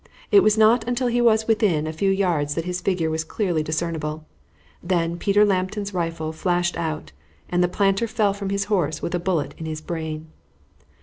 [0.31, 3.61] It was not until he was within a few yards that his figure was clearly
[3.61, 4.25] discernible;
[4.81, 7.11] then Peter Lambton's rifle flashed out,
[7.49, 10.25] and the planter fell from his horse with a bullet in his brain.